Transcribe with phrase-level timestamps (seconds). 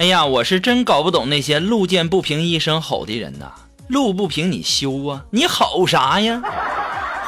[0.00, 3.52] 哎呀，我是真搞不懂那些路见不平一声吼的人呐！
[3.86, 6.40] 路不平你修啊，你吼啥呀？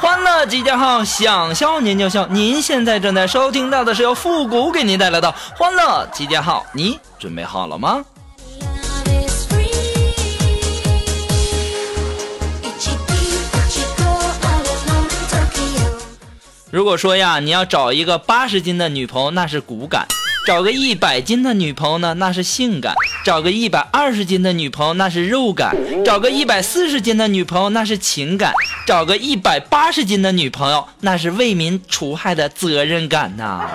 [0.01, 2.25] 欢乐集结号，想笑您就笑。
[2.25, 8.03] 您现在正在收听到的是由复古给您带来的欢乐集结号，你准备好了吗？
[16.71, 20.07] 如果说呀，你要找一个八十斤的女朋友，那是骨感。
[20.45, 22.93] 找个一百斤的女朋友呢，那是性感；
[23.23, 25.71] 找个一百二十斤的女朋友，那是肉感；
[26.03, 28.51] 找个一百四十斤的女朋友，那是情感；
[28.85, 33.69] 找个一百八十斤的女朋友，那是为民除害的责任感呐。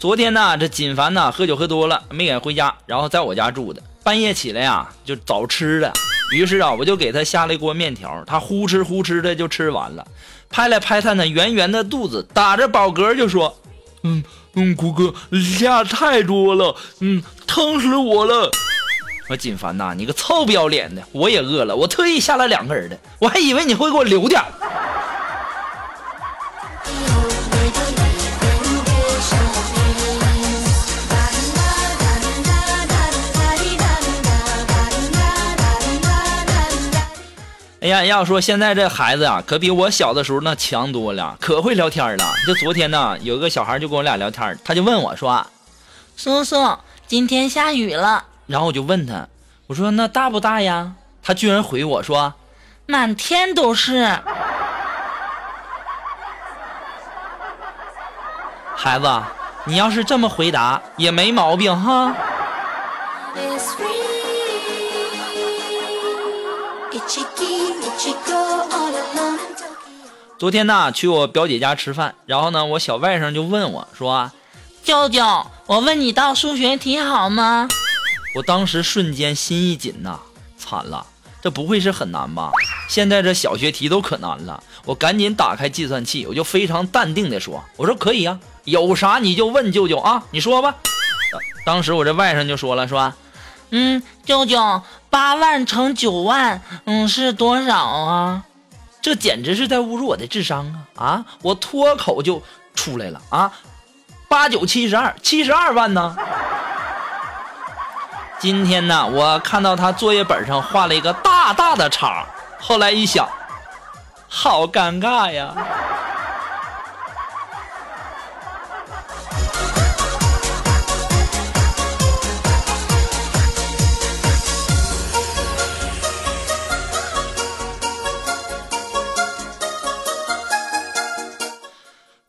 [0.00, 3.80] 昨天呢，这锦凡呢喝酒喝多了，没敢回家，然后在我家住的。
[4.02, 5.92] 半夜起来呀，就找吃的。
[6.32, 10.06] 于是啊，我就给他下了一锅面条，他呼哧呼哧的就吃完了，
[10.48, 13.54] 拍了拍他那圆圆的肚子，打着饱嗝就说
[14.02, 15.14] ：“嗯嗯，谷哥
[15.58, 18.50] 下太多了，嗯，疼死我了。”
[19.28, 24.42] 我锦凡呐，你个臭不要脸的，我也饿了，我特意下了两个人的，我还以为你会给我留点。
[37.92, 42.24] 呀，要说现在这孩子啊，可比我小的时候那强多了，可会聊天了。
[42.46, 45.46] 就昨天呢，有个小孩就跟我俩聊天，他就问我说
[46.16, 49.28] ：“叔叔，今天下雨了。”然后我就问他，
[49.66, 50.92] 我说：“那大不大呀？”
[51.22, 52.32] 他居然回我说
[52.86, 54.02] ：“满天都是。
[58.74, 59.22] ”孩子，
[59.64, 62.14] 你要是这么回答也没毛病哈。
[70.38, 74.32] 昨天呢，去我表姐家吃饭，然后呢，我小外甥就问我说
[74.82, 77.68] ：“舅舅，我问你道数学题好吗？”
[78.34, 80.18] 我当时瞬间心一紧呐，
[80.58, 81.06] 惨了，
[81.40, 82.50] 这不会是很难吧？
[82.88, 90.74] 现在这小学题都可难了，我赶紧打开计算器，我就非常淡定的说：“我说可以呀，有啥你就问舅舅啊，你说吧。”
[91.64, 93.12] 当时我这外甥就说了，说
[93.72, 98.44] ：“嗯，舅舅，八万乘九万，嗯，是多少啊？”
[99.02, 101.04] 这简直是在侮辱我的智商啊！
[101.04, 102.40] 啊，我脱口就
[102.72, 103.50] 出来了啊，
[104.28, 106.16] 八九七十二，七十二万呢。
[108.38, 112.24] 今天呢，我看到他作业本上画了一个大大的叉，
[112.60, 113.28] 后来一想，
[114.28, 115.52] 好尴尬呀。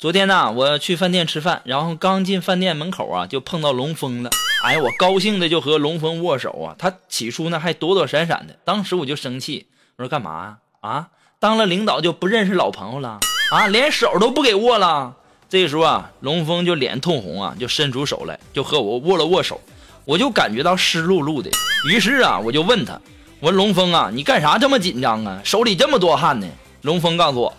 [0.04, 4.30] 昨天呢，我去饭店吃饭，然后刚进饭店门口啊，就碰到龙峰了。
[4.66, 6.76] 哎呀，我高兴的就和龙峰握手啊。
[6.78, 10.58] 他起初呢还躲躲闪闪的，当时我就生气，我说干嘛呀？
[10.82, 11.08] 啊，
[11.40, 13.20] 当了领导就不认识老朋友了？
[13.54, 15.16] 啊，连手都不给握了？
[15.48, 19.62] 这时候啊，龙峰就脸通红啊，就伸出手来，就和我握了握手。
[20.04, 21.50] 我就感觉到湿漉漉的，
[21.90, 23.00] 于是啊，我就问他，
[23.40, 25.40] 我说龙峰啊，你干啥这么紧张啊？
[25.46, 26.48] 手里这么多汗呢？
[26.82, 27.54] 龙峰告诉我。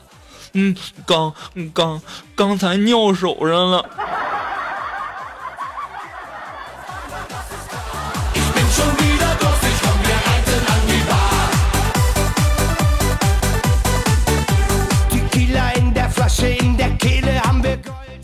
[0.55, 1.35] 嗯，刚
[1.75, 2.01] 刚
[2.35, 3.85] 刚才尿手上了。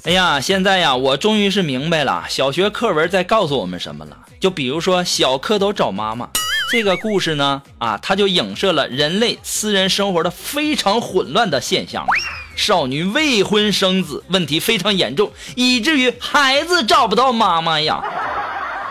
[0.05, 4.17] 哎呀，现在呀，我终于是明白了，小学课文在告诉我们什么了。
[4.41, 6.29] 就比如说，小蝌蚪找妈妈
[6.71, 12.07] 这个故事呢，啊，它就影射了人类私人生活的非常混乱的现象。
[12.55, 18.01] 少女未婚生子，问题非常严重，以至于孩子找不到妈妈呀。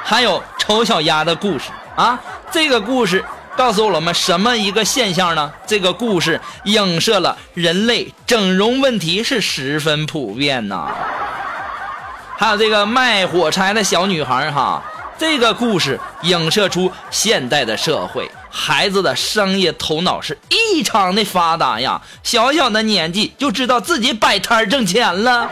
[0.03, 2.19] 还有丑小鸭的故事啊，
[2.51, 3.23] 这个故事
[3.55, 5.53] 告诉我们什么一个现象呢？
[5.65, 10.89] 这个故事影射了人类整容问题是十分普遍呐。
[12.37, 14.83] 还有这个卖火柴的小女孩哈，
[15.19, 25.49] 这个故事影射出现代的社会孩子的商业头脑是异常的发达呀，小小的年纪就知道自己摆摊挣钱了。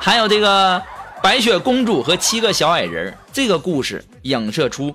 [0.00, 0.80] 还有这个
[1.20, 4.94] 白雪公主和七个小矮人这个故事影射出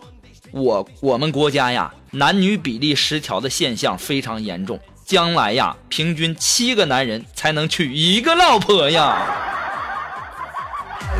[0.52, 9.18] 我我们国家呀男女比例失调的现象非常严重，将来呀平均七个男人才能娶一个老婆呀。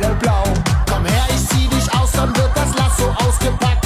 [0.00, 0.44] hellblau.
[0.90, 3.79] Komm her, ich zieh dich aus, dann wird das Lasso ausgepackt.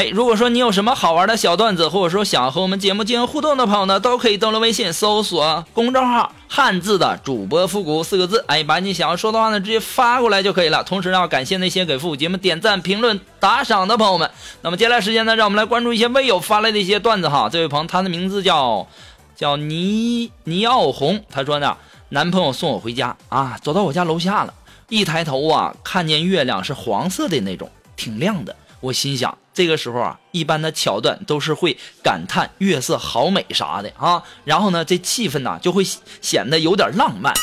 [0.00, 10.82] 哎，如果说你有什么好玩的小段子，或者说想和我们节目进行互动的朋友呢，都可以登录微信搜索公众号“汉字的主播复古”四个字，哎，把你想要说的话呢直接发过来就可以了。
[10.82, 14.30] 同时要感谢那些给复古节目点赞、评论、打赏的朋友们。
[14.62, 17.50] 那么接下来时间呢，让我们来关注一些微友发来的一些段子哈。
[17.52, 18.88] 这位朋友他的名字叫
[19.36, 21.76] 叫倪倪奥红，他说呢，
[22.08, 24.54] 男朋友送我回家啊，走到我家楼下了，
[24.88, 28.56] 一抬头啊，看见月亮是黄色的那种，挺亮的。
[28.80, 35.84] 我心想，这个时候啊，一般的桥段都是会感叹月色好美啥的啊，然后呢，这气氛呢就会
[36.22, 37.34] 显得有点浪漫。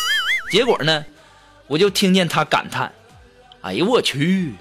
[0.51, 1.05] 结果呢，
[1.67, 2.91] 我就听见他感叹
[3.61, 4.55] ：“哎呦我去，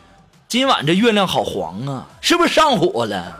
[0.48, 3.38] 今晚这月亮好黄啊，是不是上火了？”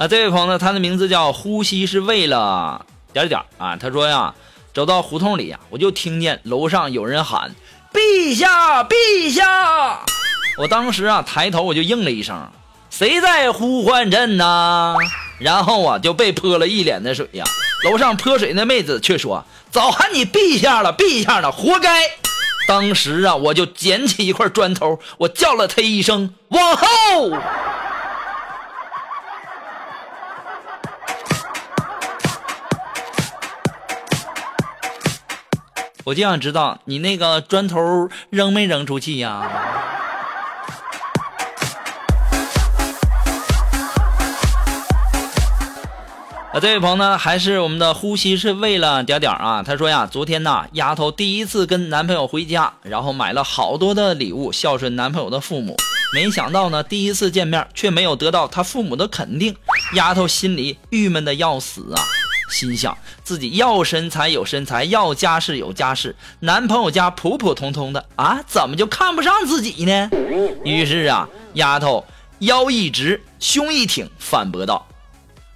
[0.00, 3.76] 啊，这位朋友，他的名字叫呼吸是为了点点啊。
[3.76, 4.34] 他说呀，
[4.72, 7.54] 走到胡同里呀，我就听见楼上有人喊
[7.92, 10.00] ：“陛下，陛下！”
[10.56, 12.48] 我当时啊，抬头我就应了一声
[12.88, 14.96] ：“谁在呼唤朕呢？”
[15.38, 17.44] 然后啊，就被泼了一脸的水呀。
[17.84, 22.04] 楼上泼水那妹子却说：“早喊你陛下了，陛下了，活该！”
[22.66, 26.86] 当时啊，我就捡起一块砖头，我叫了他一声：“往后！”
[36.04, 39.50] 我就想知道你那个砖头扔没扔出去呀？
[46.52, 49.62] 啊，这位朋友呢，还是我们的呼吸是为了点点啊。
[49.62, 55.76] 他说呀，昨天呐，丫头第一次跟男朋友回家，然后买了好多的礼物孝顺男朋友的父母，
[56.12, 59.54] 没想到呢，第一次见面却没有得到他父母的肯定，
[59.94, 62.02] 丫头心里郁闷的要死啊。
[62.50, 70.10] 心想自己要身材有身材，要家世有家世，男朋友家普普通通的啊，怎么就看不上自己呢？
[70.64, 72.04] 于是啊，丫头
[72.40, 74.86] 腰一直，胸一挺，反驳道：“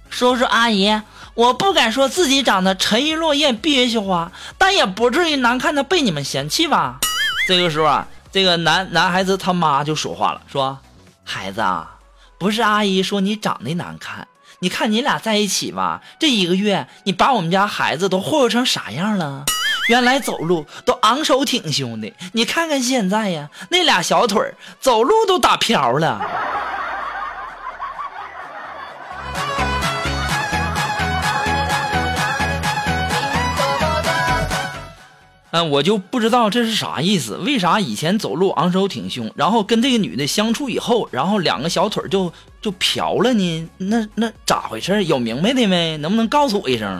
[0.09, 1.01] 叔叔阿姨，
[1.33, 6.99] 我不敢说自己长得沉鱼落雁、闭月羞花，但也不至于难看的被你们嫌弃吧？”
[7.47, 10.79] 这个时候啊，这个男男孩子他妈就说话了，说
[11.23, 11.97] ：“孩子啊，
[12.37, 14.27] 不是阿姨说你长得难看。”
[14.59, 19.45] 你看你俩在一起吧，这一个月你把我们家孩子都霍霍成啥样了？
[19.87, 24.41] 原来走路都昂首挺胸的，你看看现在呀，那俩小腿
[24.79, 26.19] 走路都打飘了。
[35.55, 42.29] 嗯，我就不知道这是啥意思，为啥以前走路昂首挺胸，然后跟这个女的相处以后，然后两个小腿就
[42.61, 43.69] 就瓢了呢？
[43.77, 45.05] 那那咋回事？
[45.05, 45.95] 有明白的没？
[45.95, 46.99] 能不能告诉我一声？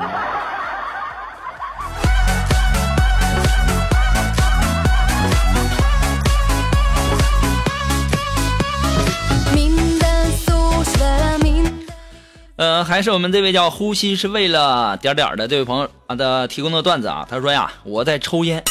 [12.58, 18.64] 呃，还是我们这位叫呼吸是为了点点的这位朋友啊的提供的段子啊，他说呀，我在抽烟，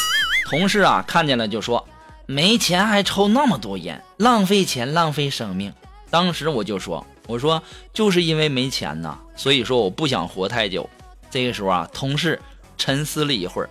[0.49, 1.87] 同事啊看见了就说，
[2.25, 5.71] 没钱还抽那么多烟，浪费钱浪费生命。
[6.09, 7.61] 当时我就说，我说
[7.93, 10.89] 就是因为没钱呐，所以说我不想活太久。
[11.29, 12.41] 这个时候啊，同事
[12.79, 13.69] 沉思了一会儿，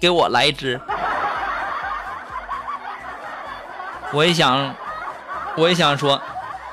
[0.00, 0.80] 给我来一支。
[4.14, 4.74] 我也想，
[5.58, 6.18] 我也想说，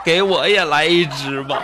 [0.02, 1.62] 给我也来一支吧。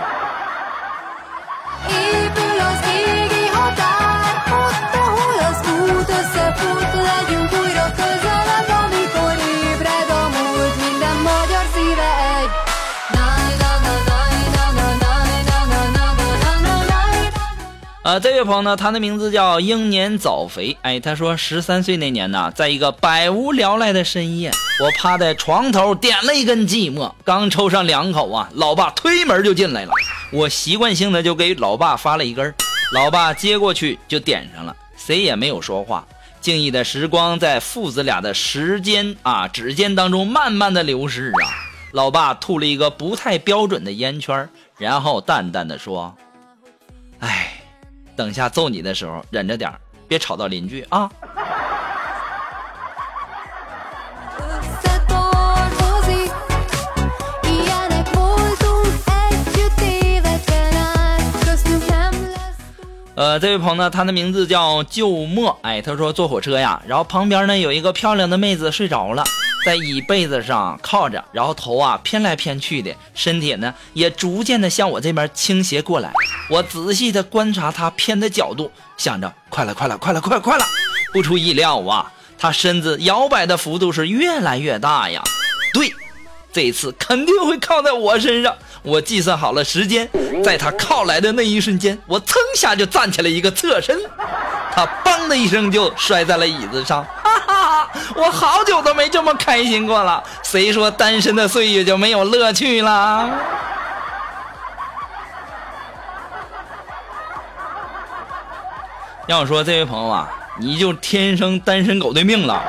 [18.03, 20.77] 呃，这位朋友呢，他的名字叫英年早肥。
[20.83, 29.91] 哎，他说十三岁那年呢，在一个百无聊赖的深夜，我趴在床头点了一根寂寞，刚抽上两口啊，老爸推门就进来了。
[30.31, 32.53] 我习惯性的就给老爸发了一根，
[32.93, 34.75] 老爸接过去就点上了。
[34.95, 36.05] 谁也没有说话。
[36.45, 41.49] 静谧的时光在父子俩的时间啊指尖当中慢慢的流逝啊。
[41.91, 44.47] 老爸吐了一个不太标准的烟圈，
[44.77, 46.15] 然后淡淡的说
[47.17, 47.51] ：“哎，
[48.15, 49.73] 等下揍你的时候忍着点
[50.07, 51.09] 别吵到邻居啊。”
[63.15, 69.23] 呃，这位朋友呢，他的名字叫旧墨，哎，他说坐火车呀，然后旁边呢有一个漂亮的妹子睡着了，
[69.65, 76.11] 在椅背子上靠着，然后头啊偏来偏去的，身体呢也逐渐的向我这边倾斜过来。
[76.49, 80.65] 我仔细的观察她偏的角度，想着快了，快了，快了，快快了。
[81.13, 85.23] 不出意料啊，她身子摇摆的幅度是越来越大呀。
[85.73, 85.93] 对，
[86.51, 88.53] 这次肯定会靠在我身上。
[88.85, 90.07] 我计算好了时间，
[90.43, 93.99] 在他靠来的那一瞬间，我噌下就站起来一个侧身，
[94.71, 97.89] 他嘣的一声就摔在了椅子上，哈哈！
[98.15, 100.23] 我好久都没这么开心过了。
[100.43, 103.29] 谁说单身的岁月就没有乐趣了？
[109.27, 112.61] 要说这位朋友啊，你就天生单身狗的命了，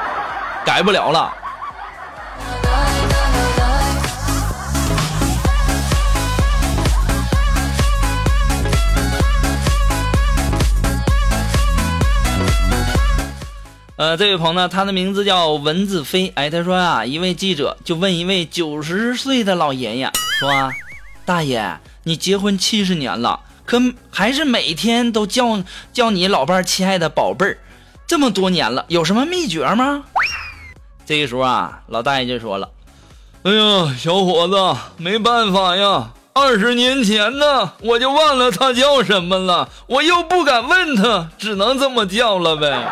[0.64, 1.30] 改不了了。
[13.96, 16.30] 呃，这位朋友呢，他的名字叫文字飞。
[16.34, 20.70] 哎，他说啊，一位记者就问一位九十岁的老爷爷说
[21.24, 25.62] ：“大爷，你结婚七十年了，可还是每天都叫
[25.94, 27.58] 叫你老伴儿亲爱的宝贝儿，
[28.06, 30.04] 这么多年了，有什么秘诀吗？”
[31.06, 32.68] 这个时候啊，老大爷就说了
[33.44, 42.86] ：“哎呀，小伙子，没办法呀，二十年前呢，我就忘了他叫什么了，我又不敢问他，只能这么叫了呗。”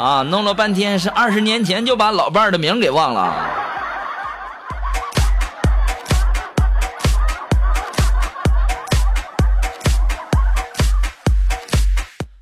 [0.00, 3.20] 啊，弄了半天是二十年前就把老伴儿的名给忘了。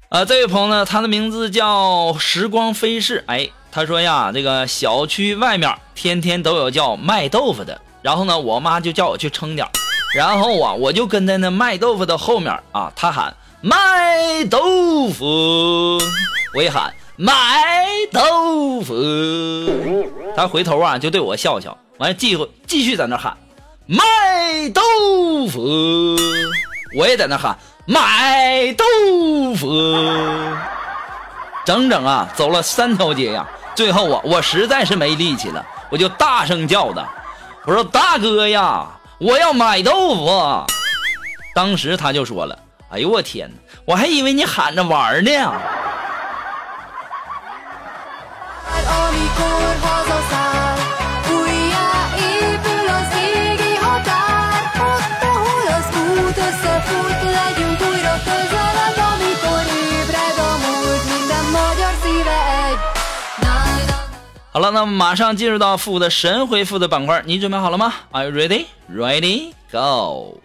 [0.08, 3.24] 啊，这位朋友呢，他的名字叫时光飞逝。
[3.26, 9.66] 哎，他说呀，这个小区外面天天都有叫卖豆腐的，然后呢，我妈就叫我去称点
[10.14, 15.98] 然后啊，我就跟在那卖豆腐的后面啊，他喊卖豆腐，
[16.54, 16.94] 我也喊。
[17.20, 17.34] 买
[18.12, 18.94] 豆腐，
[20.36, 23.36] 他回头啊就对我笑笑，完了继续继续在那喊
[23.86, 24.80] 卖豆
[25.50, 26.16] 腐，
[26.96, 28.84] 我也在那喊买豆
[29.56, 29.66] 腐，
[31.66, 37.04] 整整啊走了三条街呀，最后啊我实在是没力气了，我就大声叫的，
[37.64, 38.86] 我说大哥呀，
[39.18, 40.64] 我要买豆腐。
[41.52, 42.56] 当时他就说了，
[42.90, 43.50] 哎呦我天
[43.84, 45.52] 我还以为你喊着玩呢。
[64.50, 68.66] 好了，那么马上进入到复的神回复的板块，你准备好了吗？Are you ready?
[68.92, 69.52] Ready?
[69.70, 70.40] Go!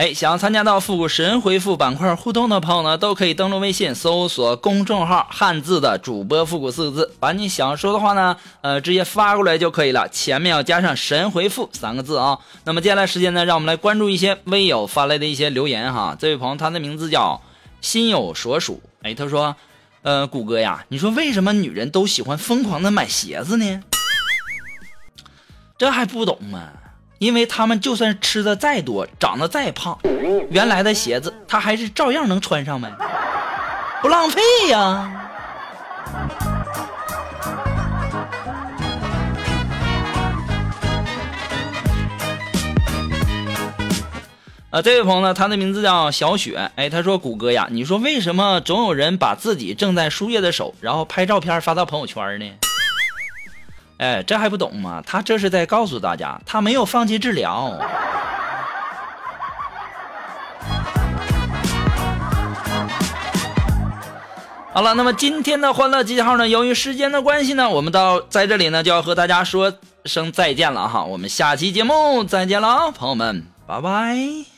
[0.00, 12.38] 哎，想要参加到复古神回复板块互动的朋友呢，都可以登录微信搜索公众号“汉字的主播复古”四个字，把你想说的话呢，呃，直接发过来就可以了，前面要加上“神回复”三个字啊。
[12.64, 16.16] 那么接下来时间呢，让我们来关注一些微友发来的一些留言哈。
[16.18, 17.42] 这位朋友他的名字叫
[17.82, 19.54] 心有所属，哎，他说，
[20.00, 23.82] 呃，谷歌呀，你说为什么女人都喜欢疯狂的买鞋子呢？
[25.76, 26.70] 这还不懂吗？
[27.20, 29.98] 因为他们就算吃的再多，长得再胖，
[30.48, 32.90] 原来的鞋子他还是照样能穿上呗，
[34.00, 35.28] 不浪费呀。
[44.70, 52.46] 啊，这位朋友呢，他的名字叫小雪，哎，他说：“谷歌呀，你说为什么总有人把自己正在输液的手，然后拍照片发到朋友圈呢？”
[54.00, 55.02] 哎，这还不懂吗？
[55.06, 57.78] 他这是在告诉大家，他没有放弃治疗。
[64.72, 69.70] 好了，那么今天的欢乐集结号呢，由于时间的关系呢，我们到在这里呢，就要和大家说
[70.06, 74.49] 声再见了哈，我们下期节目再见了啊，朋友们，拜拜。